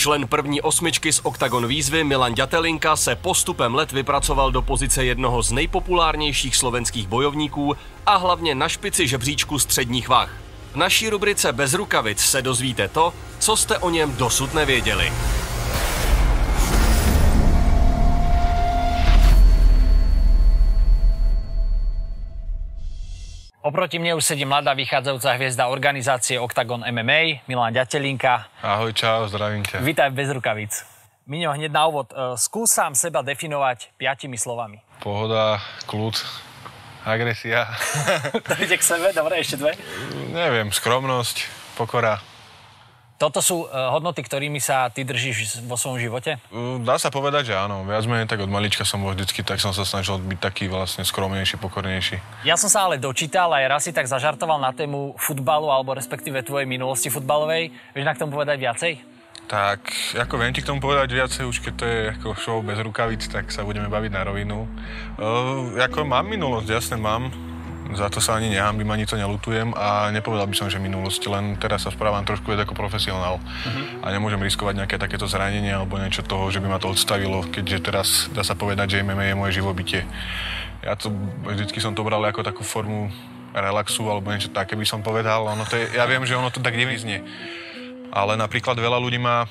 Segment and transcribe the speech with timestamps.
[0.00, 5.42] Člen první osmičky z Octagon výzvy Milan Ďatelinka se postupem let vypracoval do pozice jednoho
[5.42, 7.76] z nejpopulárnějších slovenských bojovníků
[8.06, 10.34] a hlavně na špici žebříčku středních vah.
[10.72, 15.12] V naší rubrice Bez rukavic se dozvíte to, co jste o něm dosud nevěděli.
[23.60, 28.48] Oproti mne už sedí mladá vychádzajúca hviezda organizácie Octagon MMA, Milan Ďatelinka.
[28.64, 29.84] Ahoj, čau, zdravím ťa.
[29.84, 30.80] Vítaj bez rukavíc.
[31.28, 34.80] Miňo, hneď na úvod, e, skús sám seba definovať piatimi slovami.
[35.04, 36.16] Pohoda, kľud,
[37.04, 37.68] agresia.
[38.48, 39.76] to ide k sebe, dobre, ešte dve.
[40.32, 41.44] Neviem, skromnosť,
[41.76, 42.16] pokora.
[43.20, 46.40] Toto sú e, hodnoty, ktorými sa ty držíš vo svojom živote?
[46.48, 47.84] Mm, dá sa povedať, že áno.
[47.84, 51.04] Viac menej tak od malička som bol vždycky, tak som sa snažil byť taký vlastne
[51.04, 52.16] skromnejší, pokornejší.
[52.48, 56.40] Ja som sa ale dočítal aj raz si tak zažartoval na tému futbalu alebo respektíve
[56.40, 57.68] tvojej minulosti futbalovej.
[57.92, 58.92] Vieš na k tomu povedať viacej?
[59.52, 62.80] Tak, ako viem ti k tomu povedať viacej, už keď to je ako show bez
[62.80, 64.64] rukavíc, tak sa budeme baviť na rovinu.
[65.20, 67.49] Uh, ako mám minulosť, jasne mám
[67.94, 71.44] za to sa ani nehambím, ani to nelutujem a nepovedal by som, že minulosť, len
[71.58, 74.04] teraz sa správam trošku viac ako profesionál uh-huh.
[74.04, 77.78] a nemôžem riskovať nejaké takéto zranenie alebo niečo toho, že by ma to odstavilo, keďže
[77.82, 80.02] teraz dá sa povedať, že MMA je moje živobytie.
[80.80, 81.12] Ja to,
[81.44, 83.12] vždycky som to bral ako takú formu
[83.52, 85.44] relaxu alebo niečo také by som povedal.
[85.44, 87.20] Ono to je, ja viem, že ono to tak neviznie.
[88.10, 89.46] Ale napríklad veľa ľudí má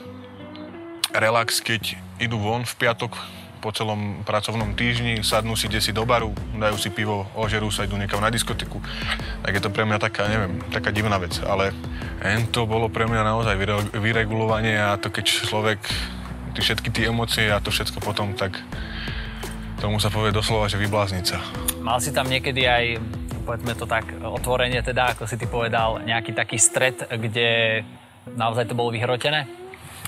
[1.16, 3.16] relax, keď idú von v piatok
[3.60, 8.00] po celom pracovnom týždni, sadnú si desi do baru, dajú si pivo, ožerú sa, idú
[8.00, 8.80] niekam na diskoteku.
[9.44, 11.36] Tak je to pre mňa taká, neviem, taká divná vec.
[11.44, 11.76] Ale
[12.56, 13.56] to bolo pre mňa naozaj
[13.94, 15.80] vyregulovanie a to keď človek,
[16.56, 18.56] ty všetky tie emócie a to všetko potom, tak
[19.80, 21.26] tomu sa povie doslova, že vyblázniť.
[21.80, 22.86] Mal si tam niekedy aj
[23.50, 27.82] povedzme to tak otvorenie teda, ako si ty povedal, nejaký taký stred, kde
[28.38, 29.59] naozaj to bolo vyhrotené?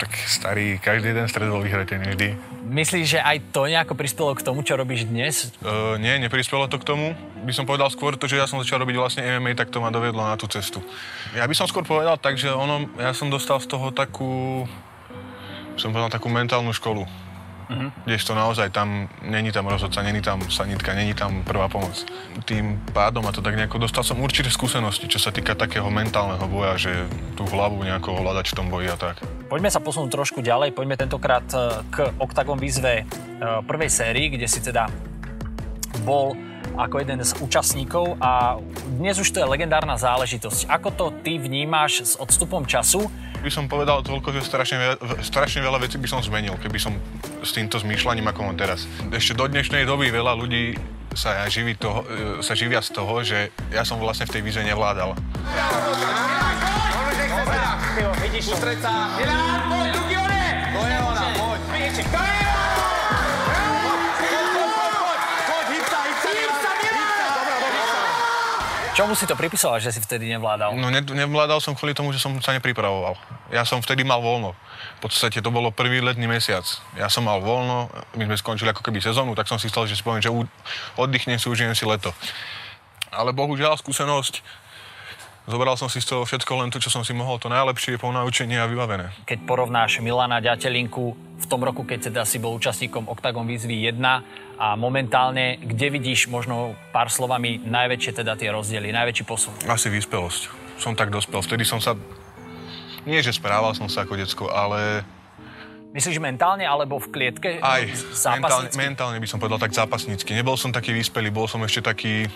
[0.02, 2.28] Tak starý, každý jeden stred bol vyhratený vždy.
[2.66, 5.54] Myslíš, že aj to nejako prispelo k tomu, čo robíš dnes?
[5.62, 7.14] Uh, nie, neprispelo to k tomu.
[7.46, 9.94] By som povedal skôr to, že ja som začal robiť vlastne MMA, tak to ma
[9.94, 10.82] dovedlo na tú cestu.
[11.38, 14.66] Ja by som skôr povedal tak, že ono, ja som dostal z toho takú,
[15.78, 17.06] som povedal takú mentálnu školu.
[17.72, 17.88] Uh-huh.
[18.04, 22.04] Kdežto naozaj tam, není tam rozhodca, není tam sanitka, není tam prvá pomoc.
[22.44, 26.44] Tým pádom a to tak nejako dostal som určité skúsenosti, čo sa týka takého mentálneho
[26.52, 26.92] boja, že
[27.40, 29.24] tú hlavu nejako hľadať v tom boji a tak.
[29.48, 33.04] Poďme sa posunúť trošku ďalej, poďme tentokrát e, k Octagon výzve e,
[33.64, 34.92] prvej sérii, kde si teda
[36.04, 36.36] bol
[36.78, 38.58] ako jeden z účastníkov a
[38.98, 40.68] dnes už to je legendárna záležitosť.
[40.70, 43.12] Ako to ty vnímáš s odstupom času?
[43.42, 46.94] By som povedal toľko, že strašne, strašne veľa vecí by som zmenil, keby som
[47.42, 48.86] s týmto zmýšľaním, ako mám teraz.
[49.10, 50.78] Ešte do dnešnej doby veľa ľudí
[51.18, 54.62] sa, živí toho, e, sa živia z toho, že ja som vlastne v tej víze
[54.62, 55.18] nevládal.
[58.22, 58.56] Vidíš to?
[58.62, 58.70] To
[60.88, 61.60] je ona, poď.
[61.92, 62.41] To je
[68.92, 70.76] Čomu si to pripisoval, že si vtedy nevládal?
[70.76, 73.16] No ne, nevládal som kvôli tomu, že som sa nepripravoval.
[73.48, 74.52] Ja som vtedy mal voľno.
[75.00, 76.68] V podstate to bolo prvý letný mesiac.
[77.00, 77.88] Ja som mal voľno,
[78.20, 80.28] my sme skončili ako keby sezónu, tak som si stal, že si poviem, že
[81.00, 82.12] oddychnem si, užijem si leto.
[83.16, 84.44] Ale bohužiaľ skúsenosť
[85.50, 88.14] Zobral som si z toho všetko len to, čo som si mohol, to najlepšie po
[88.14, 89.10] naučení a vybavené.
[89.26, 93.98] Keď porovnáš Milana Ďatelinku v tom roku, keď teda si bol účastníkom Octagon výzvy 1
[94.62, 99.58] a momentálne, kde vidíš možno pár slovami najväčšie teda tie rozdiely, najväčší posun?
[99.66, 100.54] Asi vyspelosť.
[100.78, 101.42] Som tak dospel.
[101.42, 101.98] Vtedy som sa,
[103.10, 105.02] nie že správal som sa ako decko, ale
[105.92, 107.60] Myslíš mentálne alebo v klietke?
[107.60, 107.84] Aj,
[108.40, 110.32] mentálne, mentálne by som povedal tak zápasnícky.
[110.32, 112.32] Nebol som taký vyspelý, bol som ešte taký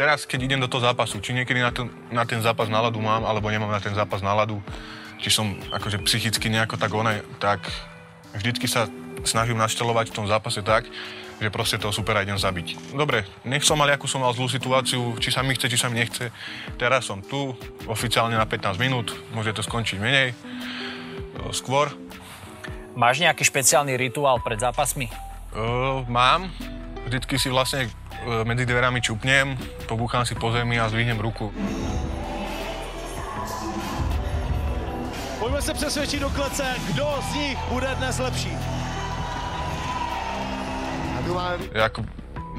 [0.00, 3.28] teraz, keď idem do toho zápasu, či niekedy na ten, na ten zápas náladu mám,
[3.28, 4.64] alebo nemám na ten zápas náladu,
[5.20, 7.68] či som akože psychicky nejako tak onej, tak
[8.32, 8.88] vždycky sa
[9.28, 10.88] snažím naštelovať v tom zápase tak,
[11.36, 12.96] že proste toho supera idem zabiť.
[12.96, 15.92] Dobre, nech som mal, akú som mal zlú situáciu, či sa mi chce, či sa
[15.92, 16.32] mi nechce.
[16.80, 17.52] Teraz som tu,
[17.84, 20.32] oficiálne na 15 minút, môže to skončiť menej,
[21.52, 21.92] skôr.
[22.96, 25.12] Máš nejaký špeciálny rituál pred zápasmi?
[25.52, 26.48] Uh, mám.
[27.06, 27.88] Vždycky si vlastne
[28.20, 29.56] E, medzi dverami čupnem,
[29.88, 31.48] pobúcham si po zemi a zdvihnem ruku.
[35.40, 38.52] Poďme sa presvedčiť do klece, kto z nich bude dnes lepší.
[41.72, 42.04] Ako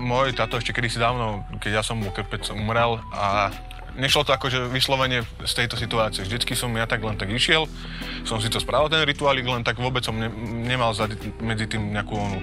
[0.02, 3.54] môj táto ešte kedysi dávno, keď ja som mu krpec umrel a
[3.94, 6.26] nešlo to akože vyslovene z tejto situácie.
[6.26, 7.70] Vždycky som ja tak len tak išiel,
[8.26, 10.32] som si to spravil ten rituálik, len tak vôbec som ne,
[10.66, 11.06] nemal za,
[11.38, 12.42] medzi tým nejakú onu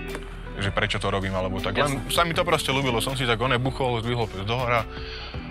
[0.59, 1.79] že prečo to robím, alebo tak.
[1.79, 4.83] Len sa mi to proste ľúbilo, som si tak one buchol, zdvihol pes do hora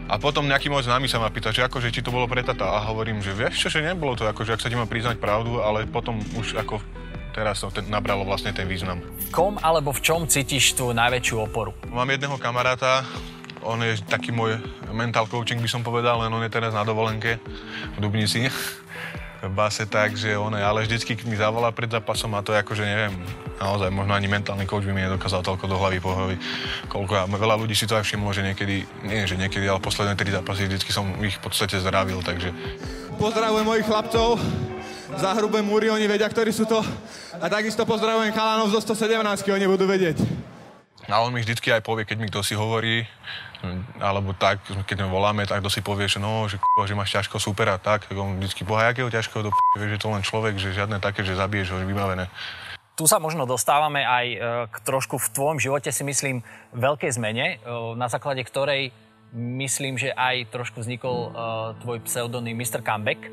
[0.07, 2.79] A potom nejaký môj známy sa ma pýta, že akože či to bolo pre tata.
[2.79, 5.59] A hovorím, že vieš čo, že nebolo to, akože ak sa ti má priznať pravdu,
[5.59, 6.79] ale potom už ako
[7.35, 8.97] teraz to ten, nabralo vlastne ten význam.
[9.27, 11.75] V kom alebo v čom cítiš tú najväčšiu oporu?
[11.91, 13.05] Mám jedného kamaráta,
[13.61, 14.57] on je taký môj
[14.89, 17.37] mental coaching, by som povedal, len on je teraz na dovolenke
[17.93, 18.49] v Dubnici
[19.45, 22.83] base tak, že on je, ale vždycky mi zavolá pred zápasom a to je akože
[22.83, 23.13] neviem,
[23.61, 26.39] naozaj možno ani mentálny coach by mi nedokázal toľko do hlavy pohoviť.
[26.89, 30.17] Koľko a veľa ľudí si to aj všimlo, že niekedy, nie že niekedy, ale posledné
[30.17, 32.49] tri zápasy vždycky som ich v podstate zdravil, takže...
[33.17, 34.37] Pozdravujem mojich chlapcov,
[35.17, 36.83] za hrubé múry, oni vedia, ktorí sú to.
[37.41, 39.17] A takisto pozdravujem chalanov zo 117,
[39.49, 40.36] oni budú vedieť.
[41.07, 43.07] A on mi vždycky aj povie, keď mi kto si hovorí,
[43.97, 47.71] alebo tak, keď voláme, tak kto si povie, že no, že, že máš ťažko, super
[47.71, 50.75] a tak, tak on vždycky povie, akého ťažko, do vieš, že to len človek, že
[50.75, 52.27] žiadne také, že zabiješ ho, vybavené.
[52.97, 54.37] Tu sa možno dostávame aj e,
[54.73, 56.41] k trošku v tvojom živote si myslím
[56.73, 58.89] veľkej zmene, e, na základe ktorej
[59.37, 61.31] myslím, že aj trošku vznikol e,
[61.85, 62.81] tvoj pseudonym Mr.
[62.81, 63.29] Comeback.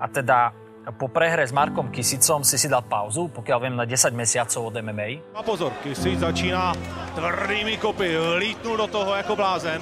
[0.00, 0.56] A teda
[0.90, 4.74] po prehre s Markom Kisicom si si dal pauzu, pokiaľ viem, na 10 mesiacov od
[4.82, 5.38] MMA.
[5.38, 6.74] A pozor, Kisic začíná
[7.14, 9.80] tvrdými kopy, lítnul do toho jako blázen.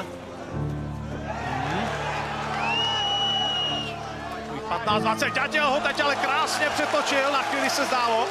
[4.71, 8.27] 15-20, Ďatěl ho teď ale krásně přetočil, na chvíli se zdálo.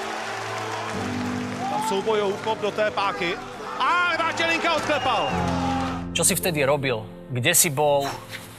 [1.70, 3.36] Tam souboj úkop do té páky.
[3.80, 5.30] A Ďatělinka odklepal.
[6.14, 7.06] Čo si vtedy robil?
[7.30, 8.04] Kde si bol?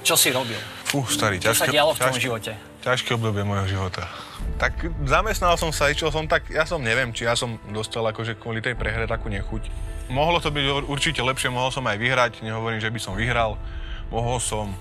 [0.02, 0.56] Čo si robil?
[0.88, 2.52] Fú, starý, Čo sa ťažké, dialo v ťažké, živote?
[2.80, 4.08] Ťažké obdobie môjho života.
[4.56, 4.72] Tak
[5.04, 8.64] zamestnal som sa, išiel som tak, ja som neviem, či ja som dostal akože kvôli
[8.64, 9.68] tej prehre takú nechuť.
[10.10, 13.60] Mohlo to byť ur- určite lepšie, mohol som aj vyhrať, nehovorím, že by som vyhral,
[14.08, 14.72] mohol som.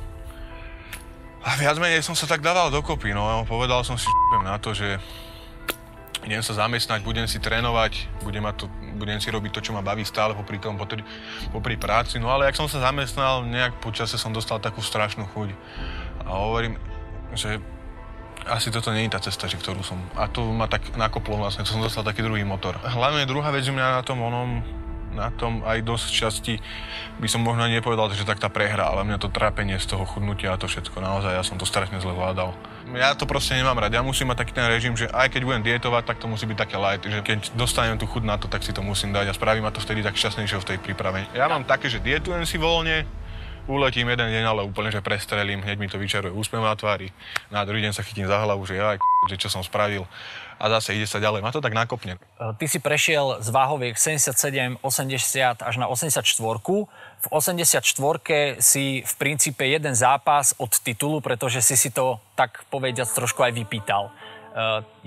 [1.43, 4.09] A viac menej som sa tak dával dokopy, no povedal som si
[4.43, 4.99] na to, že
[6.27, 8.67] idem sa zamestnať, budem si trénovať, budem, to,
[8.99, 10.99] budem si robiť to, čo ma baví stále popri tom, popri,
[11.55, 12.19] popri práci.
[12.19, 15.55] No ale ak som sa zamestnal, nejak po čase som dostal takú strašnú chuť.
[16.27, 16.75] A hovorím,
[17.39, 17.63] že
[18.47, 19.99] asi toto nie je tá cesta, že ktorú som...
[20.15, 22.79] A to ma tak nakoplo vlastne, to som dostal taký druhý motor.
[22.79, 24.63] Hlavne druhá vec, že mňa na tom onom
[25.13, 26.53] na tom aj dosť časti
[27.17, 30.53] by som možno nepovedal, že tak tá prehra, ale mňa to trápenie z toho chudnutia
[30.53, 32.53] a to všetko naozaj, ja som to strašne zle vládal.
[32.95, 35.63] Ja to proste nemám rád, ja musím mať taký ten režim, že aj keď budem
[35.65, 38.63] dietovať, tak to musí byť také light, že keď dostanem tú chuť na to, tak
[38.65, 41.25] si to musím dať a spraví ma to vtedy tak šťastnejšie v tej príprave.
[41.33, 43.05] Ja mám také, že dietujem si voľne,
[43.69, 47.13] uletím jeden deň, ale úplne, že prestrelím, hneď mi to vyčaruje úsmev na tvári.
[47.53, 48.97] Na druhý deň sa chytím za hlavu, že aj,
[49.29, 50.09] že čo som spravil.
[50.59, 51.39] A zase ide sa ďalej.
[51.39, 52.17] Ma to tak nakopne.
[52.17, 56.25] E, Ty si prešiel z váhoviek 77, 80 až na 84.
[56.25, 63.07] V 84 si v princípe jeden zápas od titulu, pretože si si to tak povediac
[63.07, 64.09] trošku aj vypýtal.
[64.09, 64.11] E,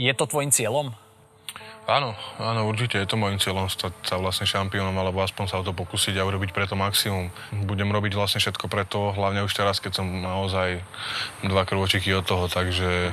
[0.08, 1.01] Je to tvojim cieľom?
[1.82, 5.66] Áno, áno, určite je to môjim cieľom stať sa vlastne šampiónom, alebo aspoň sa o
[5.66, 7.34] to pokúsiť a urobiť preto maximum.
[7.66, 10.78] Budem robiť vlastne všetko preto, hlavne už teraz, keď som naozaj
[11.42, 13.10] dva krvočiky od toho, takže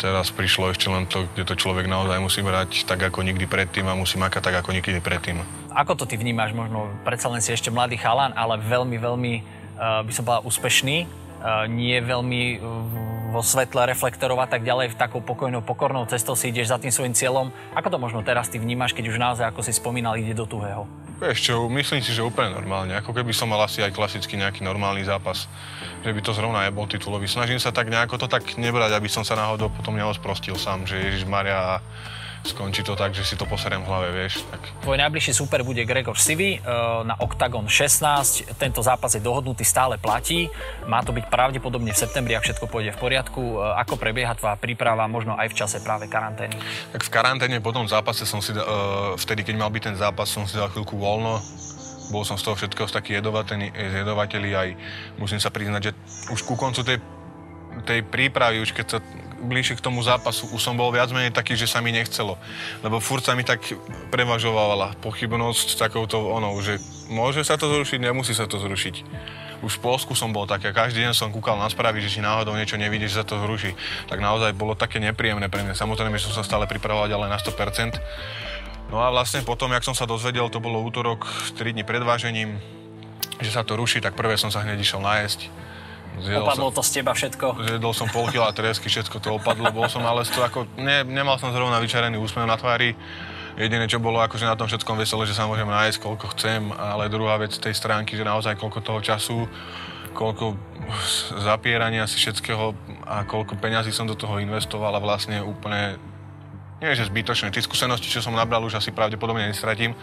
[0.00, 3.84] teraz prišlo ešte len to, kde to človek naozaj musí brať tak ako nikdy predtým
[3.84, 5.44] a musí makať tak ako nikdy predtým.
[5.76, 6.56] Ako to ty vnímaš?
[6.56, 9.32] Možno predsa len si ešte mladý chalan, ale veľmi, veľmi,
[9.76, 11.06] uh, by som povedal, úspešný.
[11.44, 16.36] Uh, nie veľmi uh, vo svetle reflektorov a tak ďalej, v takou pokojnou, pokornou cestou
[16.36, 17.48] si ideš za tým svojim cieľom.
[17.72, 20.84] Ako to možno teraz ty vnímaš, keď už naozaj, ako si spomínal, ide do tuhého?
[21.22, 22.98] Vieš myslím si, že úplne normálne.
[22.98, 25.46] Ako keby som mal asi aj klasicky nejaký normálny zápas.
[26.02, 27.30] Že by to zrovna nebol titulový.
[27.30, 30.98] Snažím sa tak nejako to tak nebrať, aby som sa náhodou potom neosprostil sám, že
[30.98, 31.78] Ježiš Maria
[32.42, 34.42] skončí to tak, že si to poserem v hlave, vieš.
[34.50, 34.62] Tak.
[34.82, 36.58] Tvoj najbližší super bude Gregor Sivy e,
[37.06, 38.58] na Octagon 16.
[38.58, 40.50] Tento zápas je dohodnutý, stále platí.
[40.90, 43.42] Má to byť pravdepodobne v septembri, ak všetko pôjde v poriadku.
[43.62, 46.54] E, Ako prebieha tvoja príprava, možno aj v čase práve karantény?
[46.92, 50.28] tak v karanténe po tom zápase som si, uh, vtedy keď mal byť ten zápas,
[50.28, 51.40] som si dal chvíľku voľno.
[52.10, 54.68] Bol som z toho všetkého taký jedovateľný, jedovateľý aj
[55.16, 55.92] musím sa priznať, že
[56.28, 56.98] už ku koncu tej,
[57.88, 58.98] tej prípravy, už keď sa
[59.42, 62.38] bližšie k tomu zápasu, už som bol viac menej taký, že sa mi nechcelo.
[62.86, 63.58] Lebo furt sa mi tak
[64.14, 66.78] prevažovala pochybnosť takouto onou, že
[67.10, 69.02] môže sa to zrušiť, nemusí sa to zrušiť.
[69.62, 72.20] Už v Polsku som bol tak a každý deň som kúkal na správy, že či
[72.22, 73.74] náhodou niečo nevidíš, že sa to zruší.
[74.10, 75.78] Tak naozaj bolo také nepríjemné pre mňa.
[75.78, 78.90] Samozrejme, že som sa stále pripravoval ďalej na 100%.
[78.90, 82.58] No a vlastne potom, jak som sa dozvedel, to bolo útorok, 3 dní pred vážením,
[83.38, 85.40] že sa to ruší, tak prvé som sa hneď išiel nájsť.
[86.20, 87.46] Zjedol Opadlo som, to z teba všetko?
[87.64, 91.40] zjedol som pol kila tresky, všetko to opadlo, bol som ale toho ako, ne, nemal
[91.40, 92.92] som zrovna vyčarený úsmev na tvári.
[93.52, 97.12] Jediné, čo bolo akože na tom všetkom veselé, že sa môžem nájsť, koľko chcem, ale
[97.12, 99.44] druhá vec tej stránky, že naozaj koľko toho času,
[100.16, 100.56] koľko
[101.40, 102.72] zapierania si všetkého
[103.04, 106.00] a koľko peňazí som do toho investoval a vlastne úplne
[106.82, 107.54] nie že zbytočné.
[107.54, 109.94] Tie skúsenosti, čo som nabral, už asi pravdepodobne nestratím,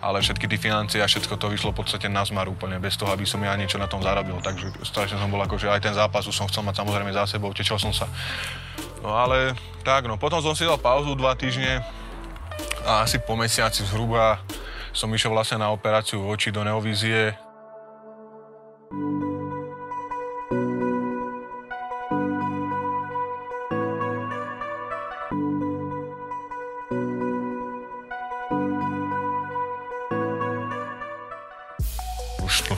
[0.00, 3.12] ale všetky tie financie a všetko to vyšlo v podstate na zmar úplne, bez toho,
[3.12, 4.40] aby som ja niečo na tom zarobil.
[4.40, 7.28] Takže strašne som bol ako, že aj ten zápas už som chcel mať samozrejme za
[7.28, 8.08] sebou, tečel som sa.
[9.04, 9.52] No ale
[9.84, 11.84] tak, no potom som si dal pauzu dva týždne
[12.88, 14.40] a asi po mesiaci zhruba
[14.96, 17.36] som išiel vlastne na operáciu oči do neovízie.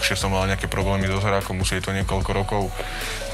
[0.07, 2.71] Dlhšie som mal nejaké problémy so zrákom, už je to niekoľko rokov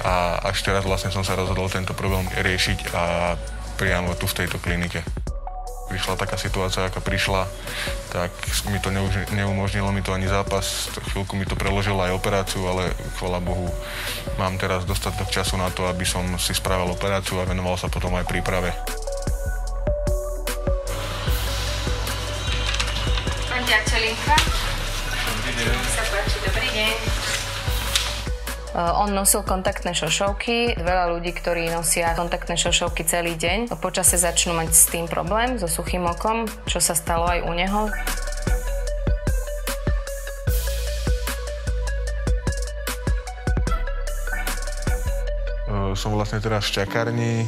[0.08, 3.36] a až teraz vlastne som sa rozhodol tento problém riešiť a
[3.76, 5.04] priamo tu v tejto klinike
[5.92, 7.44] prišla taká situácia, aká prišla,
[8.08, 8.32] tak
[8.72, 8.88] mi to
[9.36, 10.88] neumožnilo mi to ani zápas.
[11.12, 12.88] Chvíľku mi to preložilo aj operáciu, ale
[13.20, 13.68] chvala Bohu
[14.40, 18.16] mám teraz dostatok času na to, aby som si spravil operáciu a venoval sa potom
[18.16, 18.72] aj príprave.
[23.52, 24.62] Pán Ďačelinka.
[25.52, 26.92] Sa páči, dobrý deň.
[28.72, 30.80] Eh, on nosil kontaktné šošovky.
[30.80, 35.68] Veľa ľudí, ktorí nosia kontaktné šošovky celý deň, počase začnú mať s tým problém, so
[35.68, 37.92] suchým okom, čo sa stalo aj u neho.
[45.68, 47.44] Eh, som vlastne teraz v čakárni,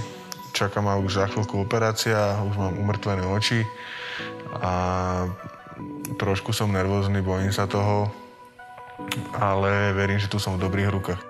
[0.53, 3.65] čaká ma už za chvíľku operácia, už mám umrtvené oči
[4.61, 5.25] a
[6.21, 8.13] trošku som nervózny, bojím sa toho,
[9.35, 11.21] ale verím, že tu som v dobrých rukách.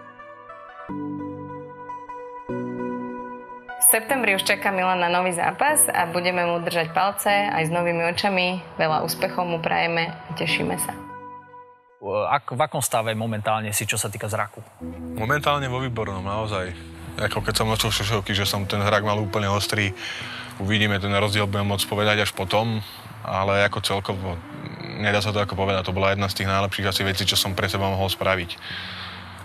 [3.75, 7.71] V septembri už čaká Milan na nový zápas a budeme mu držať palce aj s
[7.71, 8.59] novými očami.
[8.80, 10.92] Veľa úspechov mu prajeme a tešíme sa.
[12.28, 14.61] Ak, v akom stave momentálne si, čo sa týka zraku?
[15.16, 16.76] Momentálne vo výbornom, naozaj.
[17.16, 19.97] Ako keď som nosil šošovky, že som ten zrak mal úplne ostrý.
[20.61, 22.85] Uvidíme, ten rozdiel budem môcť povedať až potom,
[23.25, 24.37] ale ako celkovo
[24.99, 27.53] nedá sa to ako povedať, to bola jedna z tých najlepších asi vecí, čo som
[27.53, 28.57] pre seba mohol spraviť.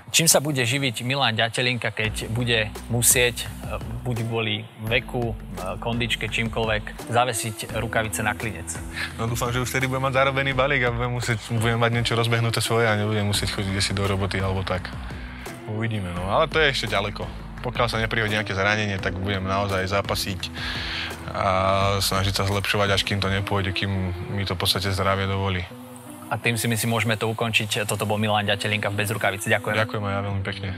[0.10, 6.26] Čím sa bude živiť Milan Ďatelinka, keď bude musieť, e, buď kvôli veku, e, kondičke,
[6.26, 8.74] čímkoľvek, zavesiť rukavice na klinec?
[9.22, 12.18] No dúfam, že už vtedy budem mať zarobený balík a budem, musieť, budem mať niečo
[12.18, 14.90] rozbehnuté svoje a nebudem musieť chodiť si do roboty alebo tak.
[15.70, 16.26] Uvidíme, no.
[16.26, 17.49] Ale to je ešte ďaleko.
[17.60, 20.52] Pokiaľ sa neprihodí nejaké zranenie, tak budem naozaj zápasiť
[21.30, 21.48] a
[22.02, 23.92] snažiť sa zlepšovať, až kým to nepôjde, kým
[24.34, 25.62] mi to v podstate zdravie dovolí.
[26.30, 27.90] A tým si myslím, môžeme to ukončiť.
[27.90, 29.50] Toto bol Milan Ďatelinka v Bezrukavici.
[29.50, 29.76] Ďakujem.
[29.82, 30.70] Ďakujem aj ja veľmi pekne.